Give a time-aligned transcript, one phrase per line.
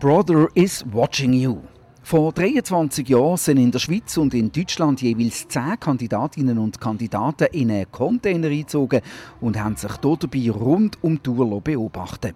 [0.00, 1.58] Brother is watching you.
[2.04, 7.48] Vor 23 Jahren sind in der Schweiz und in Deutschland jeweils 10 Kandidatinnen und Kandidaten
[7.50, 9.00] in einen Container eingezogen
[9.40, 12.34] und haben sich dabei rund um die Uhr beobachten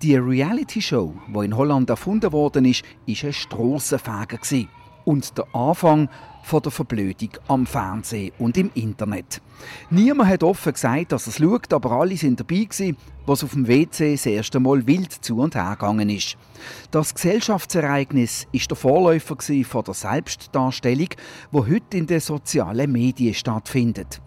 [0.00, 4.68] Die Reality-Show, die in Holland erfunden worden ist, war ein Strassenfeger.
[5.04, 6.08] Und der Anfang
[6.42, 9.40] von der Verblödung am Fernsehen und im Internet.
[9.90, 12.96] Niemand hat offen gesagt, dass er es schaut, aber alle sind dabei gewesen,
[13.26, 16.36] was auf dem WC das erste Mal wild zu und her gegangen ist.
[16.90, 21.08] Das Gesellschaftsereignis ist der Vorläufer von der Selbstdarstellung,
[21.52, 24.20] wo heute in den sozialen Medien stattfindet.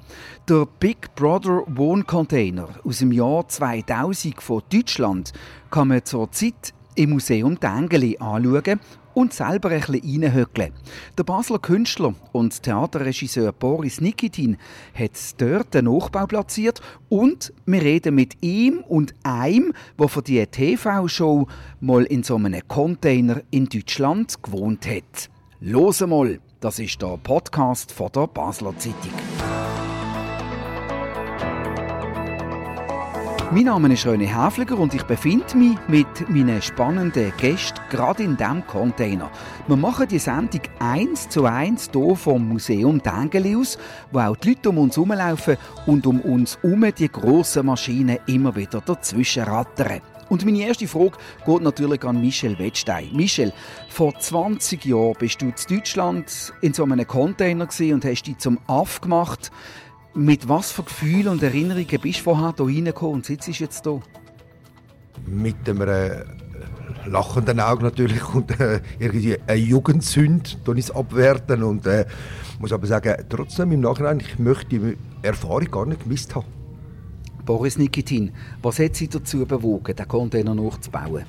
[0.48, 5.34] Der Big Brother Wohncontainer aus dem Jahr 2000 von Deutschland
[5.70, 8.80] kann man zurzeit im Museum Dengeli anschauen
[9.16, 10.72] und selber ein bisschen reinhöckeln.
[11.18, 14.58] Der Basler Künstler und Theaterregisseur Boris Nikitin
[14.94, 20.46] hat dort den Nachbau platziert und wir reden mit ihm und einem, der für die
[20.46, 21.48] TV-Show
[21.80, 25.32] mal in so einem Container in Deutschland gewohnt hat.
[25.62, 29.65] Los mal, das ist der Podcast von der Basler Zeitung.
[33.52, 38.36] Mein Name ist René Häfliger und ich befinde mich mit meinen spannenden Gästen gerade in
[38.36, 39.30] diesem Container.
[39.68, 43.78] Wir machen die Sendung eins zu eins hier vom Museum Dengeli aus,
[44.12, 48.56] wo auch die Leute um uns herumlaufen und um uns herum die grossen Maschinen immer
[48.56, 50.02] wieder dazwischen rattern.
[50.28, 53.10] Und meine erste Frage geht natürlich an Michel Wettstein.
[53.14, 53.54] Michel,
[53.90, 58.58] vor 20 Jahren bist du in Deutschland in so einem Container und hast dich zum
[58.66, 59.52] Aff gemacht.
[60.18, 64.02] Mit was für Gefühlen und Erinnerungen bist du vorher hier reingekommen und sitzt jetzt hier?
[65.26, 66.24] Mit einem äh,
[67.06, 72.06] lachenden Auge natürlich und äh, irgendwie eine Jugendsünde ich abwerten und äh,
[72.60, 76.48] muss aber sagen, trotzdem im Nachhinein, ich möchte die Erfahrung gar nicht gemisst haben.
[77.46, 81.26] Boris Nikitin, was hat Sie dazu bewogen, den Container nachzubauen?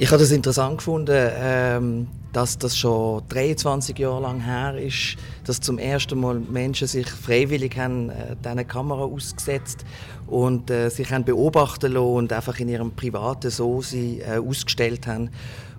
[0.00, 5.60] Ich habe es interessant gefunden, ähm, dass das schon 23 Jahre lang her ist, dass
[5.60, 9.84] zum ersten Mal Menschen sich freiwillig haben, äh, diese Kamera ausgesetzt
[10.28, 15.30] und äh, sich haben beobachten lassen und einfach in ihrem privaten Soße äh, ausgestellt haben.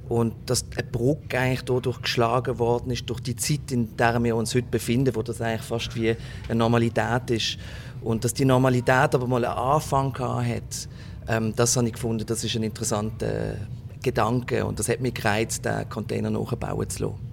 [0.10, 4.36] Und dass eine Brücke eigentlich dadurch geschlagen worden ist, durch die Zeit, in der wir
[4.36, 6.14] uns heute befinden, wo das eigentlich fast wie
[6.50, 7.58] eine Normalität ist.
[8.02, 10.90] Und dass die Normalität aber mal einen Anfang hat,
[11.30, 13.56] ähm, das habe ich gefunden, das ist ein interessanter
[14.02, 17.30] Gedanken und das hat mich gereizt, den Container nachbauen zu lassen.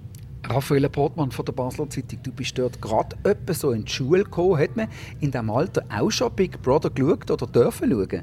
[0.49, 4.23] Raphael Portmann von der Basler Zeitung, du bist dort gerade etwa so in die Schule
[4.23, 4.57] gekommen.
[4.57, 4.87] Hat man
[5.19, 8.21] in diesem Alter auch schon Big Brother geschaut oder dürfen schauen?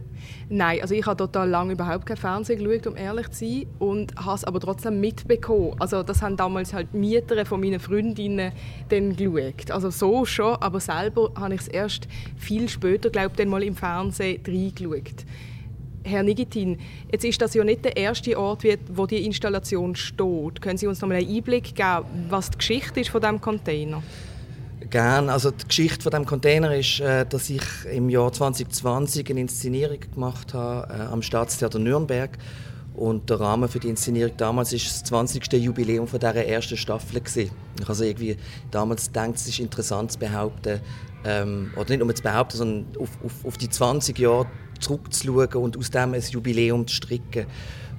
[0.48, 4.16] Nein, also ich habe total lange überhaupt kein Fernsehen geschaut, um ehrlich zu sein, und
[4.16, 5.76] habe es aber trotzdem mitbekommen.
[5.78, 8.52] Also das haben damals halt Mieter von meinen Freundinnen
[8.88, 9.70] dann geschaut.
[9.70, 13.76] Also so schon, aber selber habe ich es erst viel später, glaube ich, mal im
[13.76, 15.26] Fernsehen reingeschaut.
[16.04, 16.78] Herr Nigitin,
[17.10, 20.60] jetzt ist das ja nicht der erste Ort, wo die Installation steht.
[20.60, 24.02] Können Sie uns noch mal einen Einblick geben, was die Geschichte ist von diesem Container?
[24.90, 25.32] Gerne.
[25.32, 29.98] Also die Geschichte von dem Container ist, äh, dass ich im Jahr 2020 eine Inszenierung
[30.12, 32.30] gemacht habe äh, am Staatstheater Nürnberg
[32.94, 35.52] und der Rahmen für die Inszenierung damals ist das 20.
[35.54, 37.50] Jubiläum von dieser ersten Staffel gewesen.
[37.80, 38.36] Ich also irgendwie
[38.70, 40.80] damals gedacht, es ist interessant zu behaupten,
[41.24, 44.46] ähm, oder nicht nur zu behaupten, sondern auf, auf, auf die 20 Jahre
[44.80, 47.46] zurückzuschauen und aus dem ein Jubiläum zu stricken.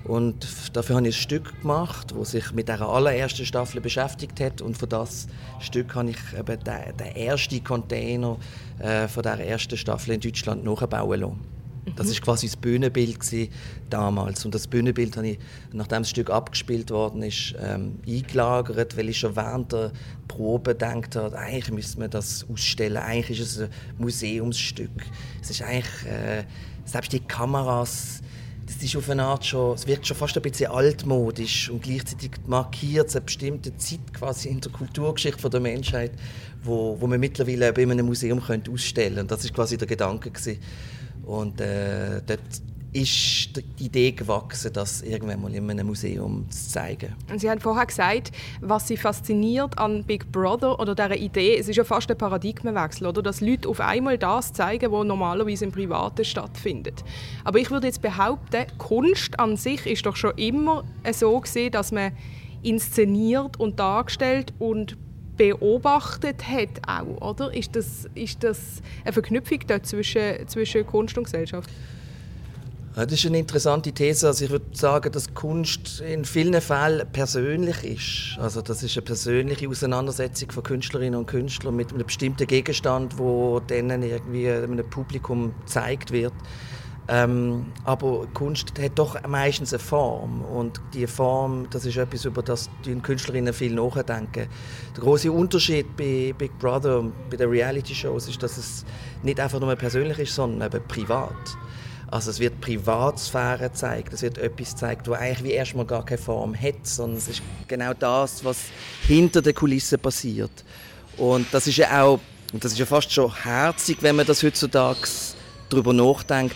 [0.06, 4.62] Und dafür habe ich ein Stück gemacht, das sich mit der allerersten Staffel beschäftigt hat.
[4.62, 5.28] Und für das
[5.60, 8.38] Stück habe ich eben den, den ersten Container
[8.78, 11.55] äh, von der ersten Staffel in Deutschland nachbauen lassen.
[11.96, 13.20] Das war quasi das Bühnenbild
[13.90, 14.44] damals.
[14.44, 15.40] Und das Bühnenbild habe ich,
[15.72, 19.92] nachdem das Stück abgespielt worden ist, ähm, eingelagert, weil ich schon während der
[20.28, 22.98] Probe gedacht habe, eigentlich müsste man das ausstellen.
[22.98, 23.70] Eigentlich ist es ein
[24.00, 24.90] Museumsstück.
[25.42, 26.44] Es ist eigentlich, äh,
[26.86, 28.22] selbst die Kameras,
[28.66, 32.32] das ist auf eine Art schon, es wirkt schon fast ein bisschen altmodisch und gleichzeitig
[32.48, 36.12] markiert es eine bestimmte Zeit quasi in der Kulturgeschichte der Menschheit,
[36.64, 39.22] wo, wo man mittlerweile bei einem Museum könnte ausstellen könnte.
[39.22, 40.60] Und das ist quasi der Gedanke gewesen.
[41.26, 42.62] Und äh, dort
[42.96, 47.14] ist die Idee gewachsen, das irgendwann mal in einem Museum zu zeigen.
[47.30, 51.68] Und Sie haben vorher gesagt, was Sie fasziniert an Big Brother oder dieser Idee, es
[51.68, 53.22] ist ja fast ein Paradigmenwechsel, oder?
[53.22, 57.04] dass Leute auf einmal das zeigen, was normalerweise im Privaten stattfindet.
[57.44, 61.92] Aber ich würde jetzt behaupten, Kunst an sich ist doch schon immer so gesehen, dass
[61.92, 62.14] man
[62.64, 64.98] inszeniert und dargestellt und
[65.38, 67.54] beobachtet hat auch, oder?
[67.54, 68.60] Ist das, ist das
[69.04, 71.70] eine Verknüpfung zwischen, zwischen Kunst und Gesellschaft?
[72.96, 74.26] Das ist eine interessante These.
[74.26, 78.40] Also ich würde sagen, dass Kunst in vielen Fällen persönlich ist.
[78.40, 83.60] Also das ist eine persönliche Auseinandersetzung von Künstlerinnen und Künstlern mit einem bestimmten Gegenstand, wo
[83.60, 86.32] denen irgendwie einem Publikum gezeigt wird.
[87.08, 92.42] Ähm, aber Kunst hat doch meistens eine Form und die Form, das ist etwas, über
[92.42, 94.48] das die Künstlerinnen viel nachdenken.
[94.96, 98.86] Der große Unterschied bei Big Brother und bei den Reality-Shows ist, dass es
[99.22, 101.36] nicht einfach nur persönlich ist, sondern eben privat.
[102.08, 106.22] Also es wird Privatsphäre gezeigt, es wird etwas gezeigt, das eigentlich wie erstmal gar keine
[106.22, 108.58] Form hat, sondern es ist genau das, was
[109.02, 110.64] hinter den Kulissen passiert.
[111.18, 112.20] Und das ist ja auch,
[112.54, 115.00] und das ist ja fast schon herzig, wenn man das heutzutage
[115.70, 116.56] darüber nachdenkt,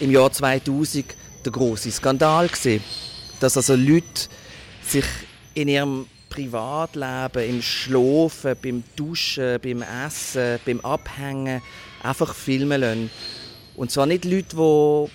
[0.00, 1.04] im Jahr 2000
[1.44, 2.82] der große Skandal gesehen,
[3.40, 4.28] dass also Leute
[4.82, 5.04] sich
[5.54, 11.62] in ihrem Privatleben, im Schlafen, beim Duschen, beim Essen, beim Abhängen
[12.02, 13.10] einfach filmen lassen.
[13.74, 15.10] Und zwar nicht Leute, die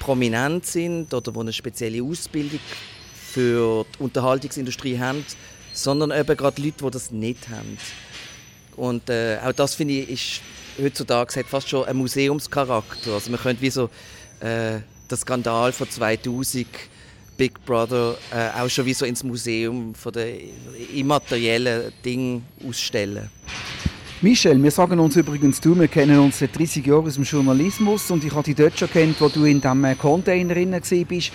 [0.00, 2.60] prominent sind oder die eine spezielle Ausbildung
[3.14, 5.24] für die Unterhaltungsindustrie haben,
[5.72, 7.78] sondern eben gerade Leute, die das nicht haben.
[8.76, 10.40] Und äh, auch das finde ich ist
[10.82, 13.12] heutzutage hat fast schon einen Museumscharakter.
[13.12, 13.90] Also man könnte wie so
[14.40, 16.66] äh, der Skandal von 2000
[17.36, 20.34] Big Brother äh, auch schon wie so ins Museum von der
[20.94, 23.28] immateriellen Dinge ausstellen.
[24.22, 28.10] Michel, wir sagen uns übrigens, du, wir kennen uns seit 30 Jahren aus dem Journalismus
[28.10, 30.92] und ich habe dich dort schon kennt, wo du in diesem Container bist.
[31.12, 31.30] Äh,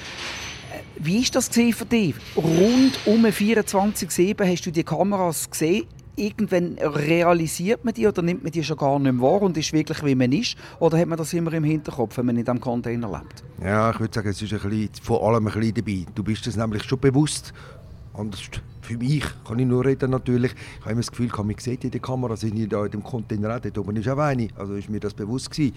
[0.98, 2.16] wie war das für dich?
[2.36, 5.86] Rund um 24-7 hast du die Kameras gesehen
[6.20, 9.74] irgendwann realisiert man die oder nimmt man die schon gar nicht mehr wahr und ist
[9.74, 10.56] wirklich, wie man ist?
[10.80, 13.44] Oder hat man das immer im Hinterkopf, wenn man in diesem Container lebt?
[13.64, 16.06] Ja, ich würde sagen, es ist ein bisschen, vor allem ein bisschen dabei.
[16.14, 17.54] Du bist es nämlich schon bewusst.
[18.14, 18.42] Anders
[18.90, 20.52] für mich kann ich nur reden natürlich.
[20.54, 23.04] Ich habe immer das Gefühl, man sieht in der Kamera, sind ich da in dem
[23.04, 24.48] Container auch, dort oben ist auch eine.
[24.56, 25.76] Also ist mir das bewusst gewesen.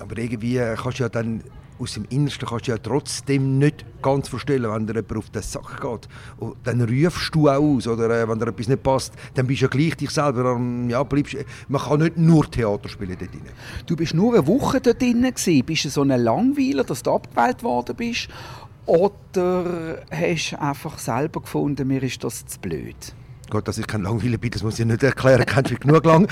[0.00, 1.42] Aber irgendwie kannst du ja dann
[1.78, 5.42] aus dem Innersten kannst du ja trotzdem nicht ganz verstehen, wenn dir jemand auf den
[5.42, 6.08] Sack geht.
[6.38, 9.62] Und dann rufst du auch aus, oder äh, wenn dir etwas nicht passt, dann bist
[9.62, 11.36] du ja gleich dich selber, ja, bleibst,
[11.68, 13.42] man kann nicht nur Theater spielen dort drin.
[13.86, 15.26] Du bist nur eine Woche dort drin.
[15.66, 18.28] Bist du so ein Langweiler, dass du abgewählt worden bist?
[18.86, 22.96] Oder hast du einfach selber gefunden, mir ist das zu blöd?
[23.48, 26.26] Gut, dass ich kein Langweiler bin, das muss ich nicht erklären, kennst du genug lang.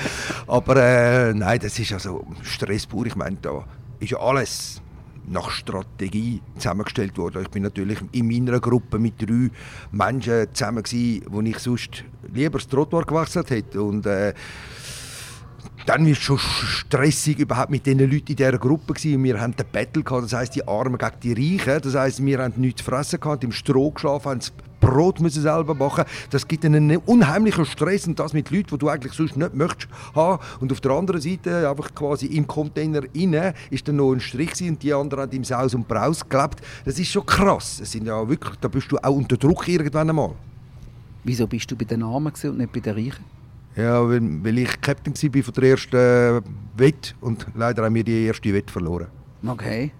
[0.47, 3.05] Aber äh, nein, das ist also Stress pur.
[3.05, 3.63] Ich meine, da
[3.99, 4.81] ist ja alles
[5.27, 7.43] nach Strategie zusammengestellt worden.
[7.43, 9.49] Ich bin natürlich in meiner Gruppe mit drei
[9.91, 13.81] Menschen zusammen gewesen, wo ich sonst lieber das Trottoir gewechselt hätte.
[13.81, 14.33] Und, äh,
[15.85, 19.23] dann war es schon stressig überhaupt mit den Leuten in dieser Gruppe gewesen.
[19.23, 21.81] Wir hatten den Battle gehabt, das heisst die Armen gegen die Reichen.
[21.81, 24.41] Das heisst, wir haben nichts fressen gehabt, im Stroh geschlafen, haben
[24.81, 26.03] Brot müssen selber machen.
[26.31, 29.87] Das gibt einen unheimlichen Stress und das mit Leuten, die du eigentlich sonst nicht möchtest
[30.15, 30.43] haben.
[30.59, 34.61] Und auf der anderen Seite, einfach quasi im Container inne, ist dann noch ein Strich
[34.61, 36.61] und die anderen haben im Saus und Braus gelebt.
[36.83, 37.79] Das ist schon krass.
[37.81, 40.31] Es sind ja wirklich, da bist du auch unter Druck irgendwann einmal.
[41.23, 43.40] Wieso bist du bei den Armen und nicht bei den Reichen?
[43.75, 46.43] Ja, weil, weil ich Captain war von der ersten
[46.75, 49.07] Wette und leider haben wir die erste Wette verloren.
[49.47, 49.91] Okay.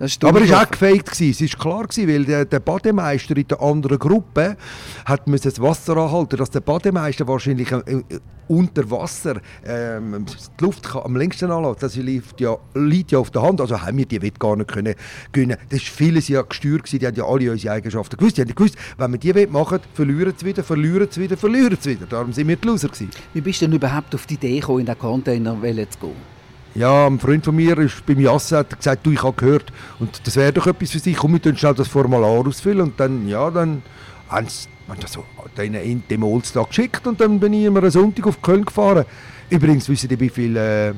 [0.00, 1.20] Aber es war auch gefaked.
[1.20, 4.56] Es war klar, weil der, der, Bademeister in der anderen Gruppe
[5.04, 8.18] hat das Wasser anhalten dass der Bademeister wahrscheinlich äh, äh,
[8.48, 11.82] unter Wasser ähm, die Luft kann am längsten anlässt.
[11.82, 13.60] Das liegt ja, liegt ja auf der Hand.
[13.60, 14.94] Also haben wir die gar nicht können
[15.32, 15.58] gewinnen.
[15.68, 16.98] Das war vieles ja gesteuert, gewesen.
[16.98, 18.38] die haben ja alle unsere Eigenschaften gewusst.
[18.38, 21.90] Die haben gewusst, wenn wir die machen, verlieren sie wieder, verlieren sie wieder, verlieren sie
[21.90, 22.06] wieder.
[22.06, 23.10] Darum sind wir die Loser gewesen.
[23.34, 26.39] Wie bist du denn überhaupt auf die Idee gekommen, in den Container zu gehen?
[26.74, 30.20] Ja, ein Freund von mir ist beim Jassen hat gesagt, du, ich habe gehört, und
[30.24, 32.82] das wäre doch etwas für sich, komm, wir schnell das Formular ausfüllen.
[32.82, 33.82] Und dann, ja, dann
[34.28, 34.68] haben sie
[35.00, 35.24] das so
[35.56, 39.04] in dem Olstag geschickt und dann bin ich immer einen Sonntag auf Köln gefahren.
[39.48, 40.94] Übrigens, wissen Sie, wie viele, äh,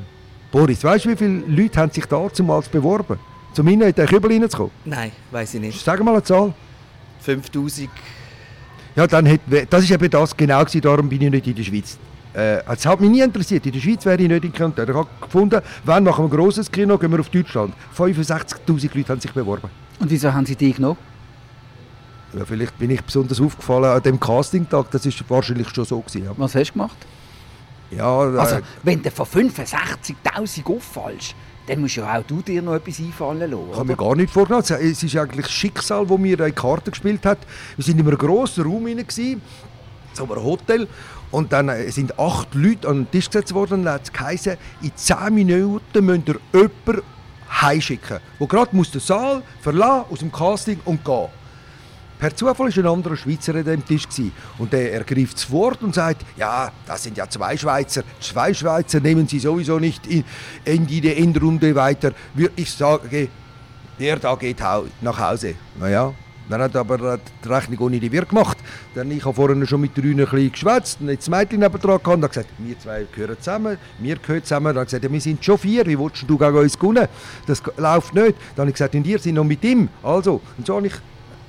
[0.51, 3.19] Boris, weißt du, wie viele Leute haben sich damals beworben,
[3.53, 4.71] zu mir in den Kübel reinzukommen?
[4.85, 5.83] Nein, weiß ich nicht.
[5.83, 6.53] Sag mal eine Zahl.
[7.21, 7.89] 5000.
[8.95, 11.63] Ja, dann hat, das ist eben das genau gewesen, darum bin ich nicht in der
[11.63, 11.97] Schweiz.
[12.33, 13.65] Äh, es hat mich nie interessiert.
[13.65, 14.89] In der Schweiz wäre ich nicht in Kanton.
[14.89, 17.73] Ich habe gefunden, wenn machen wir ein grosses Kino, gehen wir auf Deutschland.
[17.95, 19.69] 65'000 Leute haben sich beworben.
[19.99, 20.97] Und wieso haben Sie die genommen?
[22.33, 24.89] Ja, vielleicht bin ich besonders aufgefallen an dem Castingtag.
[24.89, 26.25] Das war wahrscheinlich schon so gewesen.
[26.25, 26.31] Ja.
[26.37, 26.97] Was hast du gemacht?
[27.91, 31.35] Ja, äh, also, wenn du von 65'000 auffallst,
[31.67, 33.69] dann musst ja auch du dir noch etwas einfallen lassen.
[33.71, 34.63] Ich habe mir gar nicht vorgenommen.
[34.63, 37.39] Es ist eigentlich das Schicksal, das mir in Karten gespielt hat.
[37.77, 40.87] Wir waren in einem grossen Raum, in so einem Hotel.
[41.33, 44.91] Und dann äh, sind acht Leute an den Tisch gesetzt worden und es geheißen, in
[44.95, 47.01] zehn Minuten müsst ihr jemanden
[47.49, 51.29] heimschicken, der gerade den Saal verlassen aus dem Casting und gehen.
[52.19, 54.07] Per Zufall war ein anderer Schweizer an dem Tisch.
[54.59, 58.03] Und der ergreift das Wort und sagt, ja, das sind ja zwei Schweizer.
[58.19, 60.23] Zwei Schweizer nehmen Sie sowieso nicht in,
[60.63, 62.11] in die Endrunde weiter.
[62.55, 63.29] Ich sage,
[63.99, 64.59] der da geht
[65.01, 65.55] nach Hause.
[65.79, 66.13] Naja,
[66.53, 68.59] Dann hat aber die Rechnung ohne die Wirt gemacht.
[68.93, 71.97] Dann ich habe vorhin schon mit der Rüne geschwätzt und jetzt das Mädchen neben dran
[71.97, 74.67] gehabt und gesagt, wir zwei gehören zusammen, wir gehören zusammen.
[74.67, 77.07] Dann hat gesagt, ja, wir sind schon vier, wie willst du gegen uns gewinnen?
[77.47, 78.35] Das läuft nicht.
[78.55, 79.89] Dann habe ich gesagt, und ihr seid noch mit ihm.
[80.03, 80.93] Also, und so habe ich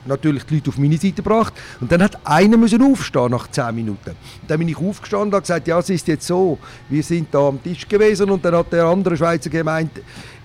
[0.06, 1.52] natürlich die Leute auf meine Seite gebracht.
[1.80, 4.10] Und dann hat einer müssen aufstehen nach zehn Minuten.
[4.10, 6.58] Und dann bin ich aufgestanden und habe gesagt, ja, es ist jetzt so,
[6.88, 9.90] wir sind da am Tisch gewesen und dann hat der andere Schweizer gemeint,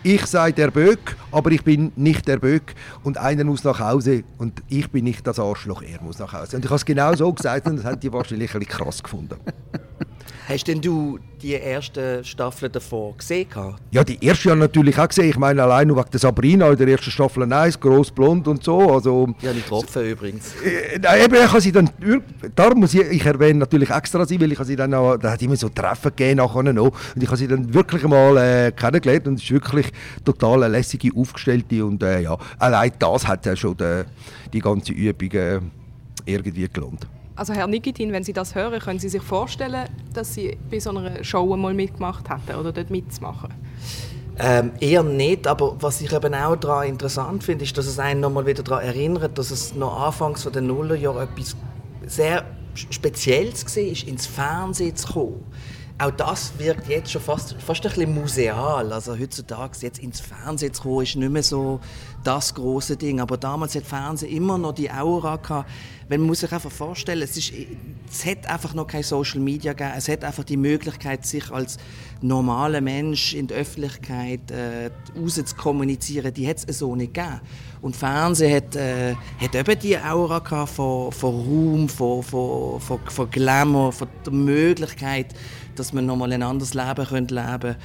[0.02, 2.74] ich sei der Böck, aber ich bin nicht der Böck
[3.04, 6.56] und einer muss nach Hause und ich bin nicht das Arschloch, er muss nach Hause.
[6.56, 9.04] Und ich habe es genau so gesagt und das haben die wahrscheinlich ein bisschen krass
[9.04, 9.36] gefunden.
[10.50, 13.46] Hast denn du die erste Staffel davor gesehen?
[13.92, 15.30] Ja, die erste habe ich natürlich auch gesehen.
[15.30, 18.64] Ich meine, allein nur wegen der Sabrina in der ersten Staffel nice, gross, blond und
[18.64, 18.92] so.
[18.92, 20.56] Also, ja, nicht getroffen übrigens.
[20.66, 21.92] Äh, eben, ich habe sie dann,
[22.56, 25.42] darum muss ich, ich erwähne natürlich extra sie, weil ich sie dann auch, da hat
[25.44, 26.94] immer so Treffen gegeben nachher noch.
[27.14, 29.92] Und ich habe sie dann wirklich mal äh, kennengelernt und es ist wirklich
[30.26, 34.02] total eine lässige, aufgestellte und äh, ja, allein das hat ja schon die,
[34.52, 35.60] die ganze Übung äh,
[36.26, 37.06] irgendwie gelohnt.
[37.40, 40.90] Also Herr Nikitin, wenn Sie das hören, können Sie sich vorstellen, dass Sie bei so
[40.90, 43.54] einer Show mal mitgemacht hätten oder dort mitzumachen?
[44.38, 48.20] Ähm, eher nicht, aber was ich eben auch daran interessant finde, ist, dass es einen
[48.20, 51.56] nochmal wieder daran erinnert, dass es noch anfangs von den Nullerjahren etwas
[52.08, 52.44] sehr
[52.74, 55.46] Spezielles war, ins Fernsehen zu kommen
[56.00, 58.94] auch das wirkt jetzt schon fast, fast ein bisschen museal.
[58.94, 61.82] Also heutzutage jetzt ins Fernsehen zu kommen, ist nicht mehr so
[62.24, 63.20] das große Ding.
[63.20, 65.70] Aber damals hat Fernsehen immer noch die Aura gehabt.
[66.10, 67.54] Man muss sich einfach vorstellen, es, ist,
[68.12, 69.94] es hat einfach noch kein Social Media gegeben.
[69.98, 71.78] Es hat einfach die Möglichkeit, sich als
[72.22, 76.34] normaler Mensch in der Öffentlichkeit äh, raus zu kommunizieren.
[76.34, 77.42] Die hat es so nicht gegeben.
[77.82, 83.00] Und Fernsehen hat, äh, hat eben die Aura gehabt von, von Ruhm, von, von, von,
[83.06, 85.28] von Glamour, von der Möglichkeit,
[85.76, 87.76] dass man nochmal ein anderes Leben leben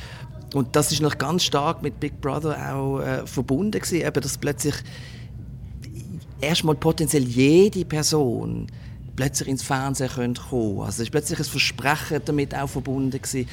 [0.54, 4.38] Und das ist noch ganz stark mit Big Brother auch äh, verbunden gewesen, eben, dass
[4.38, 4.74] plötzlich
[6.40, 8.66] erstmal potenziell jede Person
[9.16, 10.80] plötzlich ins Fernsehen kommen können.
[10.80, 13.48] Also es ist plötzlich ein Versprechen damit auch verbunden gewesen.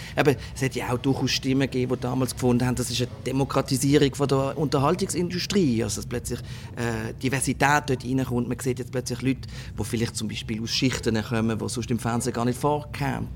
[0.56, 4.16] Es hat ja auch durchaus Stimmen gegeben, die damals gefunden haben, das ist eine Demokratisierung
[4.16, 8.48] von der Unterhaltungsindustrie, also dass plötzlich äh, Diversität dort reinkommt.
[8.48, 9.42] Man sieht jetzt plötzlich Leute,
[9.78, 13.28] die vielleicht zum Beispiel aus Schichten kommen, die sonst im Fernsehen gar nicht vorkämen.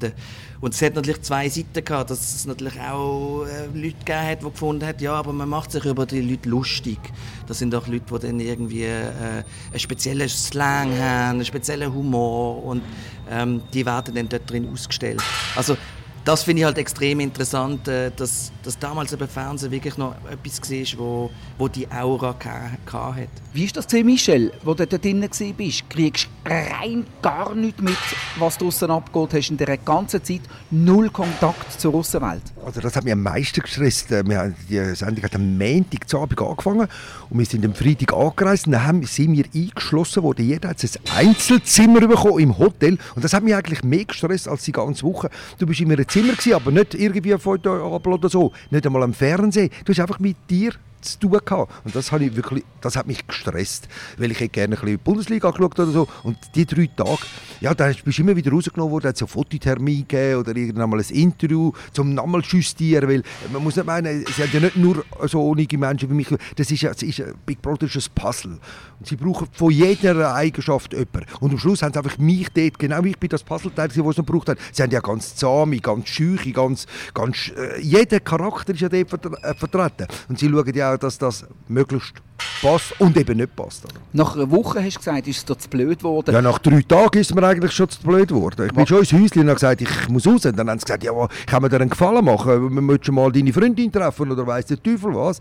[0.62, 4.42] Und es hat natürlich zwei Seiten gehabt, dass es natürlich auch äh, Leute gegeben hat,
[4.42, 7.00] die gefunden haben, ja, aber man macht sich über die Leute lustig.
[7.48, 12.15] Das sind auch Leute, die dann irgendwie äh, einen speziellen Slang haben, einen speziellen Humor
[12.16, 12.82] und
[13.30, 15.22] ähm, die werden dann dort drin ausgestellt.
[15.56, 15.78] Also
[16.26, 20.60] das finde ich halt extrem interessant, äh, dass, dass damals im Fernsehen wirklich noch etwas
[20.60, 23.30] war, wo, wo die Aura hatte.
[23.54, 25.90] Wie ist das zu Michel, wo du dort drin warst?
[25.90, 27.98] Kriegst du rein gar nichts mit,
[28.38, 29.34] was draußen abgeht?
[29.36, 30.42] Hast in der ganzen Zeit
[30.72, 32.42] null Kontakt zur Außenwelt?
[32.66, 34.12] Also das hat mich am meisten gestresst.
[34.12, 36.88] Äh, wir haben die Sendung hat am Montag zu Abend angefangen
[37.30, 40.44] und wir sind am Freitag angereist und dann sind wir eingeschlossen worden.
[40.44, 44.64] Jeder hat ein Einzelzimmer bekommen im Hotel und das hat mich eigentlich mehr gestresst als
[44.64, 45.30] die ganze Woche.
[45.60, 48.54] Du bist immer Zimmer aber nicht irgendwie ein Fotoabel oder so.
[48.70, 49.70] Nicht einmal am Fernsehen.
[49.84, 50.72] Du hast einfach mit dir
[51.06, 51.72] zu tun gehabt.
[51.84, 55.52] Und das, ich wirklich, das hat mich gestresst, weil ich hätte gerne ein bisschen Bundesliga
[55.52, 56.08] geschaut oder so.
[56.24, 57.22] Und die drei Tage,
[57.62, 61.00] ja, da bist du immer wieder rausgenommen worden, hat einen Fototermin gegeben oder irgendwann mal
[61.00, 65.04] ein Interview zum nochmal justieren, weil man muss nicht meinen, es sind ja nicht nur
[65.24, 68.60] so unige Menschen wie mich, das ist, das ist Big Brother ist ein Puzzle.
[69.00, 71.26] Und sie brauchen von jeder Eigenschaft jemanden.
[71.40, 73.96] Und am Schluss haben sie einfach mich dort, genau wie ich bin das Puzzleteil, das
[73.96, 78.20] sie noch gebraucht haben, sie haben ja ganz zahme, ganz schüche, ganz, ganz, äh, jeder
[78.20, 80.08] Charakter ist ja dort äh, vertreten.
[80.30, 82.14] Und sie schauen ja auch, dass das möglichst
[82.62, 83.86] passt und eben nicht passt.
[83.86, 83.94] Oder?
[84.14, 86.34] Nach einer Woche hast du gesagt, ist es dir zu blöd geworden?
[86.34, 88.66] Ja, nach drei Tagen ist es mir eigentlich schon zu blöd geworden.
[88.68, 90.46] Ich bin schon ins Häuschen und habe gesagt, ich muss raus.
[90.46, 91.12] Und dann haben sie gesagt, ja,
[91.46, 92.74] kann man dir einen Gefallen machen?
[92.74, 95.40] Wir möchten mal deine Freundin treffen oder weiss der Teufel was.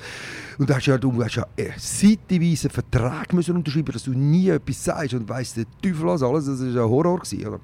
[0.59, 4.49] Und da hast ja, du hast ja äh, seitenweise Vertrag müssen unterschreiben, dass du nie
[4.49, 6.47] etwas sagst und weiss der Teufel was alles.
[6.47, 7.15] Das war ein Horror.
[7.21, 7.61] Gewesen, oder?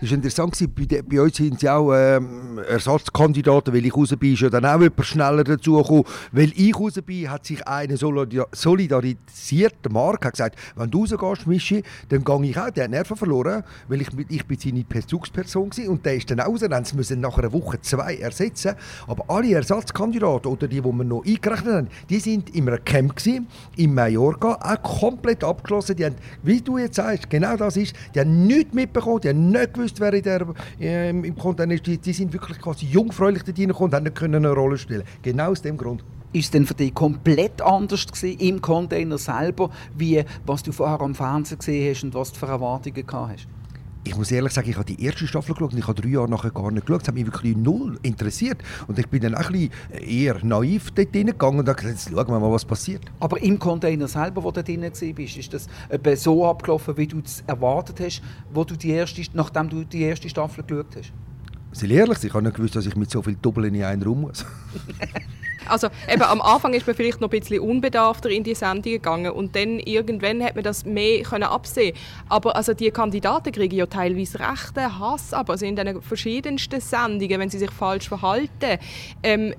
[0.00, 4.32] Das war interessant, bei, bei uns sind es auch ähm, Ersatzkandidaten, weil ich raus bin,
[4.32, 6.04] ist ja dann auch jemand schneller dazugekommen.
[6.30, 11.82] Weil ich raus bin, hat sich einer solidarisiert, Mark hat gesagt, wenn du rausgehst, Mischi,
[12.10, 15.90] dann gehe ich auch, der hat Nerven verloren, weil ich, ich bin seine Bezugsperson war
[15.90, 18.76] und der ist dann raus, dann müssen nach einer Woche zwei ersetzen.
[19.08, 23.16] Aber alle Ersatzkandidaten oder die, die wir noch eingerechnet haben, die sind in einem Camp
[23.16, 25.96] gewesen, in Mallorca, auch komplett abgeschlossen.
[25.96, 26.14] Die haben,
[26.44, 29.87] wie du jetzt sagst, genau das ist, die haben nichts mitbekommen, die haben nicht gewusst,
[29.88, 30.46] gewusst, wer in der,
[30.80, 31.86] äh, im Container ist.
[31.86, 35.50] Die, die sind wirklich quasi jungfräulich da reingekommen und haben nicht eine Rolle spielen Genau
[35.50, 36.04] aus dem Grund.
[36.32, 41.00] Ist es denn für dich komplett anders gewesen, im Container selber, wie was du vorher
[41.00, 43.57] am Fernsehen gesehen hast und was du für Erwartungen gehabt hast?
[44.08, 46.28] Ich muss ehrlich sagen, ich habe die erste Staffel geschaut und ich habe drei Jahre
[46.28, 47.02] nachher gar nicht geschaut.
[47.02, 48.62] Es hat mich wirklich null interessiert.
[48.86, 52.10] Und ich bin dann auch ein bisschen eher naiv dort hineingegangen und habe gesagt, jetzt
[52.10, 53.02] schauen wir mal, was passiert.
[53.20, 55.68] Aber im Container selber, wo du drin warst, ist das
[56.22, 58.22] so abgelaufen, wie du es erwartet hast,
[58.52, 61.12] wo du die erste, nachdem du die erste Staffel geschaut hast?
[61.72, 64.22] Sind ehrlich, ich habe nicht gewusst, dass ich mit so viel Doppeln in einen Raum
[64.22, 64.44] muss.
[65.68, 69.32] Also eben, am Anfang ist man vielleicht noch ein bisschen unbedarfter in die Sendung gegangen
[69.32, 71.96] und dann irgendwann hat man das mehr können absehen.
[72.28, 77.40] Aber also die Kandidaten kriegen ja teilweise rechten Hass, aber also in den verschiedensten Sendungen,
[77.40, 78.78] wenn sie sich falsch verhalten.
[79.22, 79.54] Ähm,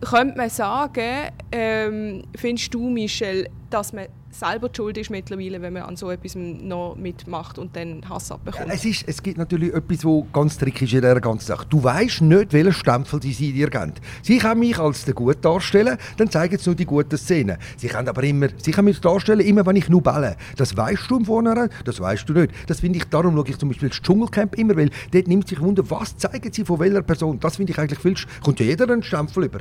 [0.00, 5.72] könnte man sagen, ähm, findest du, Michel, dass man selber die Schuld ist mittlerweile, wenn
[5.72, 8.68] man an so etwas noch mitmacht und dann Hass abbekommt.
[8.68, 11.66] Ja, es, ist, es gibt natürlich etwas, was ganz tricky ist in dieser ganzen Sache.
[11.68, 13.92] Du weißt nicht, welchen Stempel sie dir geben.
[14.22, 17.56] Sie können mich als der Gut darstellen, dann zeigen sie nur die guten Szenen.
[17.76, 20.36] Sie können aber immer, sie können mich darstellen, immer wenn ich nur bälle.
[20.56, 22.52] Das weißt du im Vornherein, das weißt du nicht.
[22.66, 25.60] Das finde ich, darum schaue ich zum Beispiel das Dschungelcamp immer, weil dort nimmt sich
[25.60, 27.40] Wunder, was zeigen sie von welcher Person.
[27.40, 29.60] Das finde ich eigentlich viel, kommt ja jeder einen Stempel über.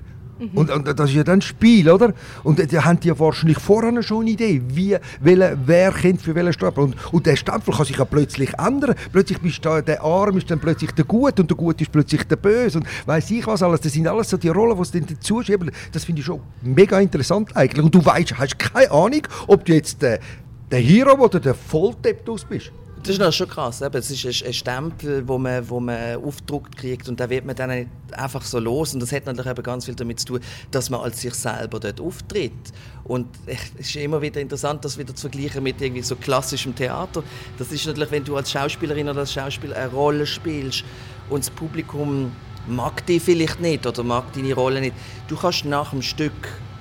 [0.53, 2.13] Und, und, das ist ja dann ein Spiel, oder?
[2.43, 6.33] Und da haben die ja wahrscheinlich vorher schon eine Idee, wie, welche, wer kennt für
[6.33, 6.85] welchen Stempel.
[6.85, 8.95] Und, und der Stempel kann sich ja plötzlich ändern.
[9.11, 12.23] Plötzlich bist du der Arm ist dann plötzlich der Gut und der Gut ist plötzlich
[12.23, 13.81] der Böse und weiß ich was alles.
[13.81, 15.71] Das sind alles so die Rollen, die sie dann dazu schieben.
[15.91, 17.83] Das finde ich schon mega interessant eigentlich.
[17.83, 20.19] Und du weißt, hast keine Ahnung, ob du jetzt der,
[20.71, 22.71] der Hero oder der Vollteptus bist.
[23.03, 23.81] Das ist schon krass.
[23.81, 27.69] Es ist ein Stempel, wo man, wo man aufgedruckt kriegt und da wird man dann
[27.69, 28.93] nicht einfach so los.
[28.93, 30.39] Und das hat natürlich eben ganz viel damit zu tun,
[30.71, 32.51] dass man als sich selber dort auftritt.
[33.05, 37.23] Und es ist immer wieder interessant, das wieder zu vergleichen mit irgendwie so klassischem Theater.
[37.57, 40.83] Das ist natürlich, wenn du als Schauspielerin oder als Schauspieler eine Rolle spielst
[41.29, 42.31] und das Publikum
[42.67, 44.95] mag dich vielleicht nicht oder mag deine Rolle nicht.
[45.27, 46.33] Du kannst nach dem Stück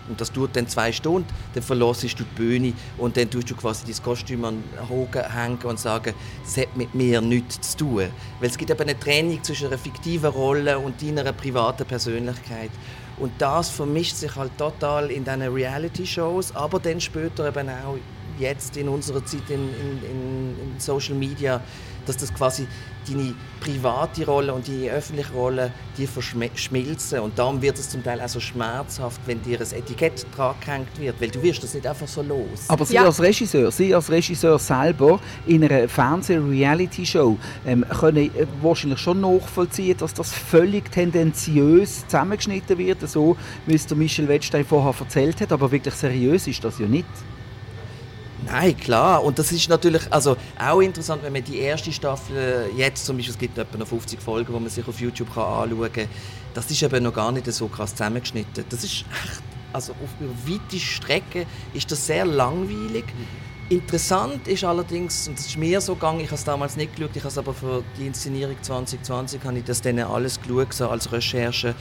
[0.08, 3.54] und das dauert dann zwei Stunden, dann verlässt du die Bühne und dann tust du
[3.54, 7.78] quasi dein Kostüm an den Haken hängen und sagen, das hat mit mir nichts zu
[7.78, 8.08] tun.
[8.40, 12.70] Weil es gibt eben eine Trennung zwischen einer fiktiven Rolle und deiner privaten Persönlichkeit.
[13.18, 17.98] Und das vermischt sich halt total in diesen Reality-Shows, aber dann später eben auch
[18.38, 21.61] jetzt in unserer Zeit in, in, in Social Media,
[22.07, 22.66] dass das quasi
[23.09, 27.21] deine private Rolle und deine öffentliche Rolle die verschmilzen.
[27.21, 30.99] Und darum wird es zum Teil auch so schmerzhaft, wenn dir ein Etikett dran gehängt
[30.99, 32.64] wird, weil du wirst das nicht einfach so los.
[32.68, 33.04] Aber Sie ja.
[33.04, 39.97] als Regisseur, Sie als Regisseur selber in einer Fernseh-Reality-Show ähm, können äh, wahrscheinlich schon nachvollziehen,
[39.97, 43.36] dass das völlig tendenziös zusammengeschnitten wird, so
[43.67, 47.06] wie es der Michel Wettstein vorher erzählt hat, aber wirklich seriös ist das ja nicht.
[48.50, 49.23] Nein, klar.
[49.23, 53.34] Und das ist natürlich also auch interessant, wenn man die erste Staffel jetzt zum Beispiel,
[53.34, 56.08] es gibt etwa noch 50 Folgen, die man sich auf YouTube kann anschauen kann,
[56.54, 58.65] das ist eben noch gar nicht so krass zusammengeschnitten.
[58.71, 60.08] Das ist echt, also auf
[60.47, 63.04] weite Strecken ist das sehr langweilig.
[63.69, 67.11] Interessant ist allerdings, und das ist mir so gegangen, ich habe es damals nicht geschaut,
[67.15, 70.89] ich habe es aber für die Inszenierung 2020 habe ich das dann alles geschaut, so
[70.89, 71.75] als Recherche.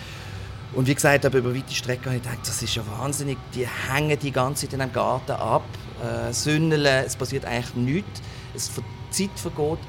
[0.73, 3.65] Und wie gesagt, aber über weite Strecken habe ich gedacht, das ist ja wahnsinnig, die
[3.65, 5.63] hängen die ganze Zeit in einem Garten ab
[6.03, 8.21] äh, sündeln, es passiert eigentlich nichts,
[8.53, 8.69] es
[9.09, 9.79] Zeit vergeht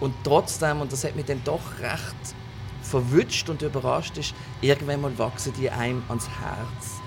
[0.00, 2.34] und trotzdem, und das hat mich dann doch recht
[2.82, 6.98] verwünscht und überrascht, ist, irgendwann mal wachsen die einem ans Herz.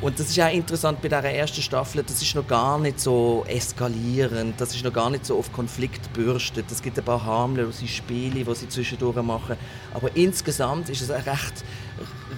[0.00, 3.44] Und das ist auch interessant bei dieser ersten Staffel, das ist noch gar nicht so
[3.46, 6.68] eskalierend, das ist noch gar nicht so auf Konflikt bürstet.
[6.72, 9.56] Es gibt ein paar harmlose Spiele, die sie zwischendurch machen.
[9.94, 11.64] Aber insgesamt ist es eine recht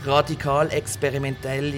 [0.07, 1.73] radikal experimentelle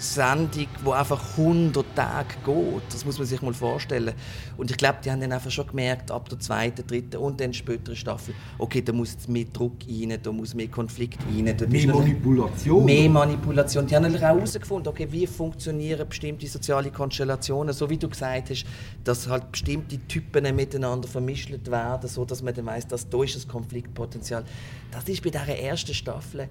[0.00, 2.82] Sendung, die einfach 100 Tage geht.
[2.90, 4.14] Das muss man sich mal vorstellen.
[4.56, 7.52] Und ich glaube, die haben dann einfach schon gemerkt, ab der zweiten, dritten und dann
[7.52, 11.54] späteren Staffel, okay, da muss mehr Druck rein, da muss mehr Konflikt rein.
[11.68, 12.84] Mehr Manipulation?
[12.84, 13.86] Mehr Manipulation.
[13.86, 18.50] Die haben natürlich auch herausgefunden, okay, wie funktionieren bestimmte soziale Konstellationen, so wie du gesagt
[18.50, 18.64] hast,
[19.04, 23.36] dass halt bestimmte Typen miteinander vermischt werden, so dass man dann weiss, dass da ist
[23.36, 24.44] das Konfliktpotenzial.
[24.90, 26.48] Das ist bei dieser ersten Staffel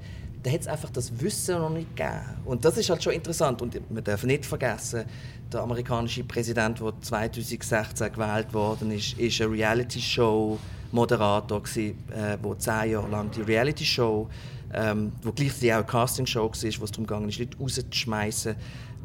[0.47, 2.21] da hat es einfach das Wissen noch nicht gegeben.
[2.45, 3.61] Und das ist halt schon interessant.
[3.61, 5.03] Und wir dürfen nicht vergessen,
[5.51, 13.09] der amerikanische Präsident, der 2016 gewählt worden ist, ist ein Reality-Show-Moderator äh, wo zehn Jahre
[13.09, 14.29] lang die Reality-Show,
[14.73, 18.55] ähm, wo gleichzeitig auch eine Casting-Show war, wo es darum ging, Leute rauszuschmeißen,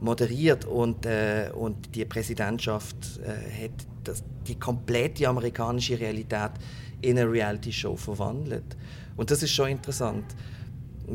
[0.00, 0.64] moderiert.
[0.64, 3.31] Und, äh, und die Präsidentschaft äh,
[3.64, 3.72] hat
[4.05, 6.52] das, die komplette amerikanische Realität
[7.00, 8.76] in eine Reality-Show verwandelt.
[9.16, 10.24] Und das ist schon interessant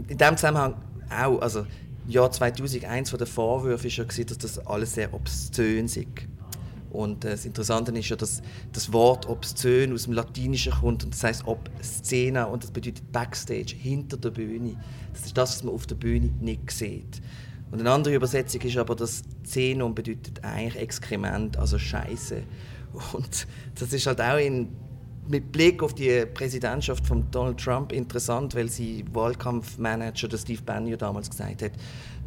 [0.08, 0.76] in dem Zusammenhang
[1.10, 1.66] auch, also
[2.08, 6.28] Jahr 2001 von der Vorwürfe ist ja dass das alles sehr obszön ist.
[6.90, 11.14] Und äh, das Interessante ist ja, dass das Wort obszön aus dem Latinischen kommt und
[11.14, 14.78] das heißt Obszena und das bedeutet Backstage, hinter der Bühne.
[15.14, 17.22] Das ist das, was man auf der Bühne nicht sieht.
[17.72, 22.44] Und eine andere Übersetzung ist aber, dass Xenon bedeutet eigentlich Exkrement, also Scheiße.
[23.14, 24.70] Und das ist halt auch in
[25.30, 30.98] mit Blick auf die Präsidentschaft von Donald Trump interessant, weil sie Wahlkampfmanager, der Steve Bannon
[30.98, 31.72] damals gesagt hat,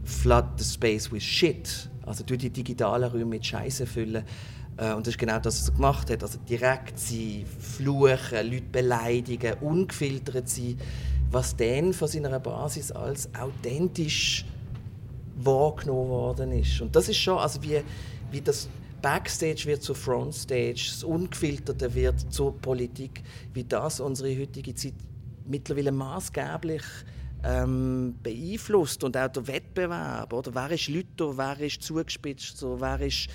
[0.04, 1.88] flood the space with shit.
[2.04, 4.24] Also durch die digitalen Räume mit Scheiße füllen.
[4.76, 6.22] Äh, und das ist genau das, was er gemacht hat.
[6.22, 10.78] Also direkt sein, fluchen, Leute beleidigen, ungefiltert sein,
[11.30, 14.44] was dann von seiner Basis als authentisch
[15.36, 16.80] wahrgenommen worden ist.
[16.80, 17.80] Und das ist schon, also wie,
[18.30, 18.68] wie das
[19.00, 23.22] Backstage wird zur Frontstage, das Ungefilterte wird zur Politik,
[23.54, 24.94] wie das unsere heutige Zeit
[25.46, 26.82] mittlerweile maßgeblich
[27.44, 30.54] ähm, beeinflusst und auch der Wettbewerb, oder?
[30.54, 33.28] Wer ist Lüter, wer ist zugespitzt, so, wer ist,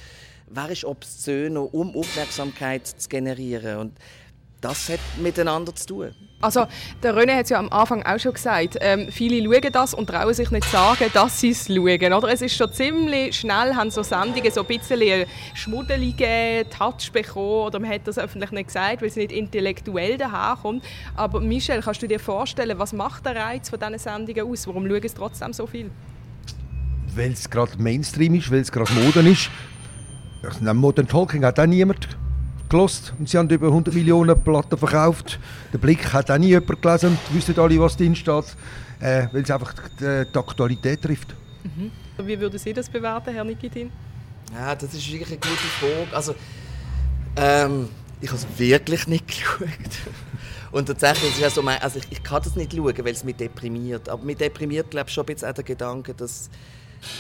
[0.48, 4.00] wer ist obszön, um Aufmerksamkeit zu generieren und
[4.62, 6.16] das hat miteinander zu tun.
[6.46, 6.68] Also,
[7.02, 10.08] der René hat es ja am Anfang auch schon gesagt, ähm, viele schauen das und
[10.08, 12.14] trauen sich nicht sagen, dass sie es schauen.
[12.14, 12.32] Oder?
[12.32, 17.80] Es ist schon ziemlich schnell, haben so Sendungen so ein bisschen schmuddelige Touch bekommen oder
[17.80, 20.84] man hat das öffentlich nicht gesagt, weil es nicht intellektuell daherkommt.
[21.16, 24.68] Aber Michel, kannst du dir vorstellen, was macht der Reiz von diesen Sendungen aus?
[24.68, 25.90] Warum schauen es trotzdem so viel?
[27.16, 29.50] Weil es gerade Mainstream ist, weil es gerade Mode ist.
[30.62, 32.08] Modern Talking hat auch niemand
[32.76, 35.40] gelost und sie haben über 100 Millionen Platten verkauft.
[35.72, 38.56] Der Blick hat auch nie jemand gelesen und wissen alle, was drin steht,
[39.00, 41.34] äh, weil es einfach die, die Aktualität trifft.
[41.64, 41.92] Mhm.
[42.26, 43.92] Wie würden Sie das bewerten, Herr Nikitin?
[44.54, 46.16] Ja, das ist wirklich eine gute Frage.
[46.16, 46.36] Also,
[47.36, 47.90] ähm,
[48.22, 49.68] ich habe es wirklich nicht geschaut.
[50.72, 53.36] Und tatsächlich ist es so, also ich, ich kann das nicht schauen, weil es mich
[53.36, 54.10] deprimiert.
[54.10, 56.50] Aber mich deprimiert, glaube ich, schon ein bisschen auch der Gedanke, dass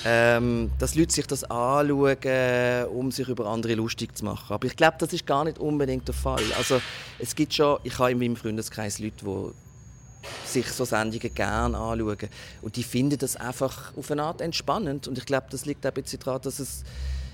[0.05, 4.53] ähm, dass Leute sich das anschauen, um sich über andere lustig zu machen.
[4.53, 6.43] Aber ich glaube, das ist gar nicht unbedingt der Fall.
[6.57, 6.81] Also
[7.19, 9.51] es gibt schon, ich habe in meinem Freundeskreis Leute, die
[10.45, 12.29] sich so Sendungen gerne anschauen.
[12.61, 15.07] Und die finden das einfach auf eine Art entspannend.
[15.07, 16.83] Und ich glaube, das liegt auch ein bisschen daran, dass es,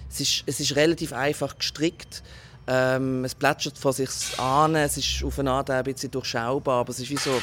[0.09, 2.21] es, ist, es ist relativ einfach gestrickt
[2.67, 6.91] ähm, es plätschert vor sich an, es ist auf eine Art ein bisschen durchschaubar, aber
[6.91, 7.41] es ist wie so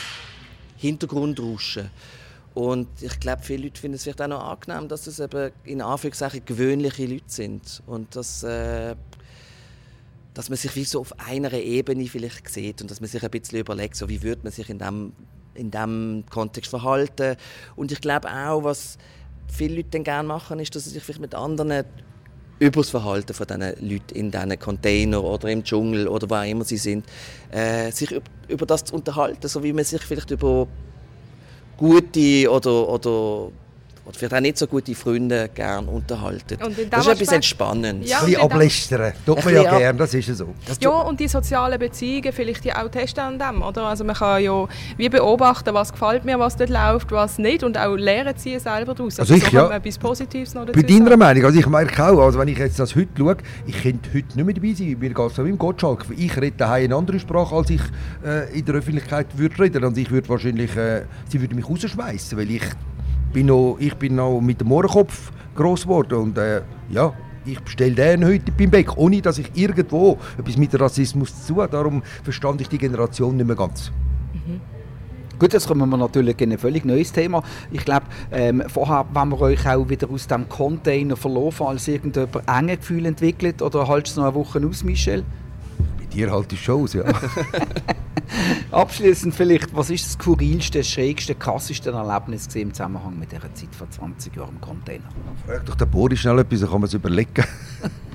[0.77, 1.91] Hintergrundrauschen.
[2.59, 5.81] Und ich glaube, viele Leute finden es vielleicht auch noch angenehm, dass es eben in
[5.81, 7.85] Anführungszeichen gewöhnliche Leute sind.
[7.87, 8.97] Und dass, äh,
[10.35, 13.31] dass man sich wie so auf einer Ebene vielleicht sieht und dass man sich ein
[13.31, 15.13] bisschen überlegt, so wie würde man sich in dem,
[15.55, 17.37] in dem Kontext verhalten.
[17.77, 18.99] Und ich glaube auch, was
[19.47, 21.85] viele Leute dann gerne machen, ist, dass sie sich vielleicht mit anderen
[22.59, 26.43] über das Verhalten von diesen Leuten in diesen Container oder im Dschungel oder wo auch
[26.43, 27.07] immer sie sind,
[27.53, 30.67] äh, sich über das zu unterhalten, so wie man sich vielleicht über
[31.79, 33.51] gute oder, oder
[34.09, 36.57] oder vielleicht auch nicht so gute Freunde gerne unterhalten.
[36.91, 38.09] Das ist etwas Entspannendes.
[38.09, 40.55] Ja, ein bisschen ablästern, tut man ja gerne, das ist so.
[40.67, 43.83] Das ja, und die sozialen Beziehungen vielleicht ja auch testen an dem, oder?
[43.83, 44.67] Also man kann ja
[44.97, 48.95] wie beobachten, was gefällt mir, was dort läuft, was nicht und auch lernen ziehen selber
[48.95, 49.21] daraus.
[49.21, 52.21] Also, also ich, ja, etwas Positives noch dazu Bei deiner Meinung, also ich merke auch,
[52.21, 55.11] also wenn ich jetzt das heute schaue, ich könnte heute nicht mehr dabei sein, mir
[55.11, 56.07] geht es so wie im Gottschalk.
[56.17, 57.83] Ich rede daheim eine andere Sprache, als ich
[58.25, 62.39] äh, in der Öffentlichkeit würde reden und ich würde wahrscheinlich, äh, sie würde mich rausschmeißen,
[62.39, 62.63] weil ich
[63.33, 67.13] bin noch, ich bin noch mit dem Mohrenkopf groß geworden und äh, ja,
[67.45, 71.69] ich bestelle den heute beim Bäck, ohne dass ich irgendwo etwas mit Rassismus zu tue.
[71.69, 73.91] Darum verstand ich die Generation nicht mehr ganz.
[74.35, 74.61] Mhm.
[75.39, 77.43] Gut, jetzt kommen wir natürlich in ein völlig neues Thema.
[77.71, 82.43] Ich glaube, ähm, vorher, wenn wir euch auch wieder aus dem Container verlaufen, als irgendjemand
[82.49, 85.25] enge Gefühle entwickelt, oder haltest du noch eine Woche aus, Michel?
[86.27, 87.05] Halte ich schon aus, ja.
[88.71, 93.89] Abschließend vielleicht, was ist das skurrilste, schrägste, krasseste Erlebnis im Zusammenhang mit dieser Zeit vor
[93.89, 95.09] 20 Jahren im Container?
[95.47, 97.45] Frag doch den Boris schnell etwas, dann kann man es überlegen.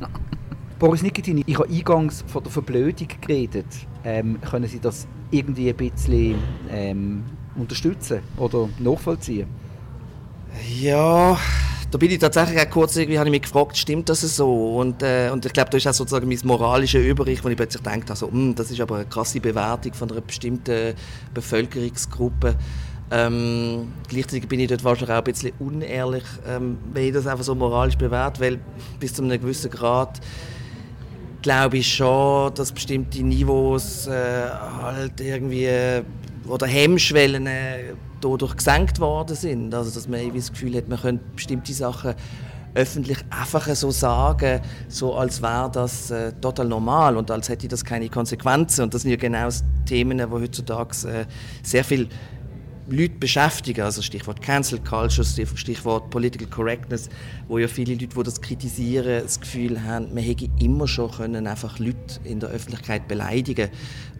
[0.79, 3.65] Boris Nikitin, ich habe eingangs von der Verblödung geredet.
[4.03, 6.35] Ähm, können Sie das irgendwie ein bisschen
[6.69, 7.23] ähm,
[7.55, 9.47] unterstützen oder nachvollziehen?
[10.79, 11.37] Ja,
[11.93, 14.77] da bin ich tatsächlich auch kurz irgendwie, habe ich mich gefragt, stimmt das so?
[14.77, 17.83] Und, äh, und ich glaube, da ist auch sozusagen mein moralischer Überricht, wo ich plötzlich
[17.83, 20.95] denke, also, hm, das ist aber eine krasse Bewertung von einer bestimmten
[21.35, 22.55] Bevölkerungsgruppe.
[23.11, 27.43] Ähm, gleichzeitig bin ich dort wahrscheinlich auch ein bisschen unehrlich, ähm, wenn ich das einfach
[27.43, 28.59] so moralisch bewerte, weil
[28.99, 30.19] bis zu einem gewissen Grad
[31.43, 34.49] glaube ich schon, dass bestimmte Niveaus äh,
[34.81, 35.67] halt irgendwie
[36.47, 39.73] oder Hemmschwellen äh, dadurch gesenkt worden sind.
[39.73, 42.15] Also dass man irgendwie das Gefühl hat, man könnte bestimmte Sachen
[42.75, 47.85] öffentlich einfach so sagen, so als wäre das äh, total normal und als hätte das
[47.85, 48.83] keine Konsequenzen.
[48.83, 49.47] Und das sind ja genau
[49.85, 51.25] Themen, die heutzutage äh,
[51.61, 52.09] sehr viel
[52.89, 57.09] Leute beschäftigen, also Stichwort Cancel Culture, Stichwort Political Correctness,
[57.47, 61.47] wo ja viele Leute, die das kritisieren, das Gefühl haben, man hätte immer schon können
[61.47, 63.69] einfach Leute in der Öffentlichkeit beleidigen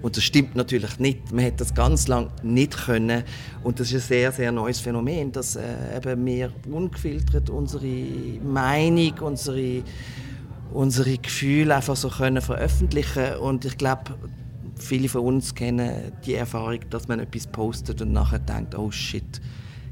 [0.03, 1.31] und das stimmt natürlich nicht.
[1.31, 3.23] Man hätte das ganz lang nicht können
[3.63, 5.63] und das ist ein sehr, sehr neues Phänomen, dass äh,
[5.95, 7.87] eben wir ungefiltert unsere
[8.43, 9.81] Meinung, unsere,
[10.73, 14.15] unsere Gefühle einfach so können veröffentlichen und ich glaube,
[14.77, 19.39] viele von uns kennen die Erfahrung, dass man etwas postet und nachher denkt, oh shit,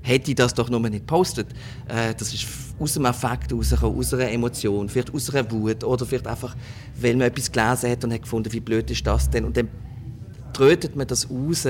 [0.02, 1.48] hätte ich das doch nur nicht postet.
[1.88, 2.48] Äh, das ist
[2.78, 6.54] aus dem Affekt rausgekommen, aus einer Emotion, vielleicht aus einer Wut oder vielleicht einfach,
[7.00, 9.46] weil man etwas gelesen hat und hat gefunden, wie blöd ist das denn?
[9.46, 9.70] Und dann
[10.54, 11.68] trötet man das raus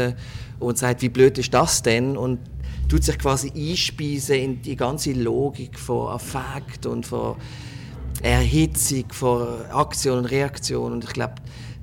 [0.59, 2.17] und sagt, wie blöd ist das denn?
[2.17, 2.39] Und
[2.87, 7.35] tut sich quasi einspeisen in die ganze Logik von Affekt und von
[8.21, 10.91] Erhitzung, von Aktion und Reaktion.
[10.93, 11.35] Und ich glaube,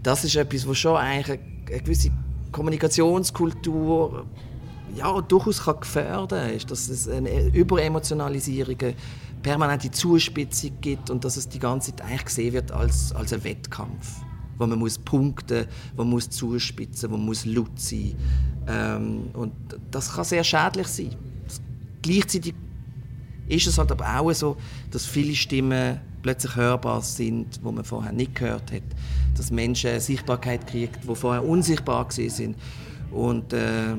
[0.02, 2.10] das ist etwas, was schon eigentlich eine gewisse
[2.52, 4.26] Kommunikationskultur
[4.96, 8.94] ja, durchaus kann gefährden kann, dass es eine Überemotionalisierung, eine
[9.42, 13.44] permanente Zuspitzung gibt und dass es die ganze Zeit eigentlich gesehen wird als, als ein
[13.44, 14.22] Wettkampf,
[14.58, 15.66] wo man muss punkten,
[15.96, 18.14] wo man muss zuspitzen, wo man muss laut sein.
[18.66, 19.52] Ähm, und
[19.90, 21.14] das kann sehr schädlich sein.
[22.02, 22.54] Gleichzeitig
[23.48, 24.56] ist es halt aber auch so,
[24.90, 28.82] dass viele Stimmen plötzlich hörbar sind, wo man vorher nicht gehört hat.
[29.36, 32.56] Dass Menschen Sichtbarkeit kriegen, die vorher unsichtbar sind.
[33.10, 33.94] Und äh,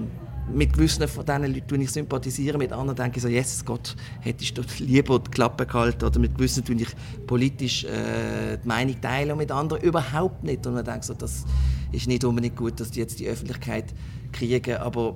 [0.54, 4.58] mit gewissen von diesen Leuten ich sympathisiere, mit anderen denke ich so, Jesus Gott, hättest
[4.58, 6.06] du lieber die Klappe gehalten.
[6.06, 6.90] Oder mit gewissen tue ich
[7.28, 10.66] politisch äh, die Meinung teilen und mit anderen überhaupt nicht.
[10.66, 11.46] Und man denkt so, das
[11.92, 13.94] ist nicht unbedingt gut, dass die jetzt die Öffentlichkeit
[14.32, 15.16] kriegen, aber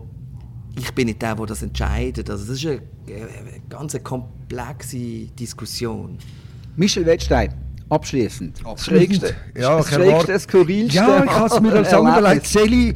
[0.78, 2.30] ich bin nicht der, der das entscheidet.
[2.30, 6.18] Also das ist eine, eine ganz komplexe Diskussion.
[6.76, 7.54] Michel Wettstein,
[7.90, 8.62] abschließend.
[8.64, 10.98] Das Schrägste, ja, das Schrägste, Skurrilste.
[10.98, 12.94] Ja, ich habe es mir als Angelegenheit Seli,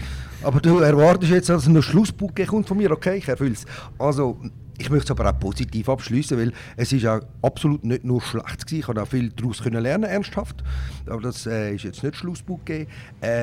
[0.48, 3.66] aber du erwartest jetzt, dass ein Schlussbuch kommt von mir, okay, ich erfülle es.
[4.00, 4.40] Also,
[4.78, 8.66] ich möchte es aber auch positiv abschließen, weil es ist ja absolut nicht nur schlecht
[8.66, 8.80] gewesen.
[8.80, 10.64] Ich konnte auch viel daraus lernen, ernsthaft.
[11.06, 12.62] Aber das äh, ist jetzt nicht Schlussbuch.
[12.70, 12.86] Äh,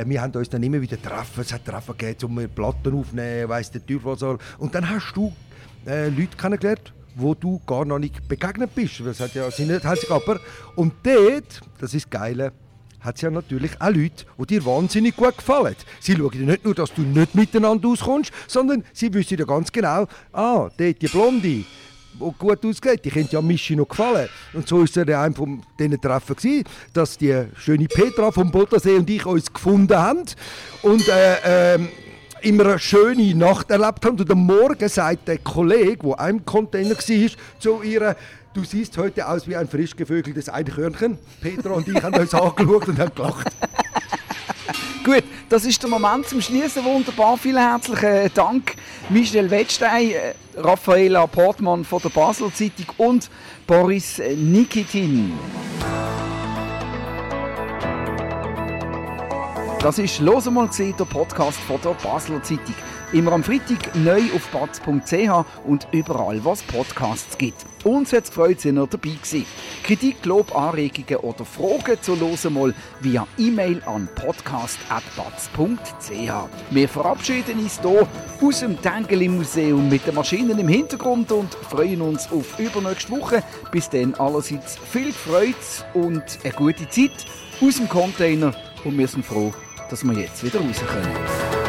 [0.06, 1.42] wir haben uns dann immer wieder treffen.
[1.42, 4.38] Es hat Treffen gegeben, um Platten aufzunehmen, weiss der Teufel was soll.
[4.56, 5.30] Und dann hast du
[5.86, 9.02] äh, Leute kennengelernt, wo du gar noch nicht begegnet bist.
[9.04, 10.40] Das hat ja sind nicht aber
[10.74, 12.52] Und dort, das ist das Geile,
[13.04, 15.76] hat es ja natürlich auch Leute, die dir wahnsinnig gut gefallen.
[16.00, 19.70] Sie schauen dir nicht nur, dass du nicht miteinander auskommst, sondern sie wissen ja ganz
[19.70, 21.66] genau, ah, dort die Blonde, die
[22.38, 24.28] gut aussieht, die könnte ja Mischi noch gefallen.
[24.52, 28.50] Und so war es ja einem von diesen Treffen, gewesen, dass die schöne Petra vom
[28.50, 30.24] Bodensee und ich uns gefunden haben.
[30.82, 31.78] Und äh, äh,
[32.42, 34.18] immer eine schöne Nacht erlebt haben.
[34.18, 38.16] Und am Morgen sagt der Kollege, der einem Container war, zu ihr,
[38.54, 41.18] Du siehst heute aus wie ein frisch gevögeltes Eichhörnchen.
[41.40, 43.48] Petra und ich haben uns angeschaut und haben gelacht.
[45.04, 46.84] Gut, das ist der Moment zum Schließen.
[46.84, 47.36] Wunderbar.
[47.36, 48.76] Vielen herzlichen Dank,
[49.08, 53.28] Michel Wettstein, äh, Raffaela Portmann von der Basel Zeitung und
[53.66, 55.32] Boris Nikitin.
[59.80, 62.74] Das ist «Los mal gesehen», der Podcast von der Basler Zeitung.
[63.14, 67.64] Immer am Freitag neu auf batz.ch und überall, was Podcasts gibt.
[67.84, 69.46] Uns hat es gefreut, sind ihr dabei gewesen.
[69.84, 76.48] Kritik, Lob, Anregungen oder Fragen zu «Los mal» via E-Mail an podcast.batz.ch.
[76.70, 78.08] Wir verabschieden uns hier
[78.42, 83.44] aus dem Tengeli-Museum mit den Maschinen im Hintergrund und freuen uns auf übernächste Woche.
[83.70, 85.54] Bis dann allerseits viel Freude
[85.92, 87.26] und eine gute Zeit
[87.60, 89.52] aus dem Container und wir sind froh,
[89.88, 91.63] dass wir jetzt wieder raus können.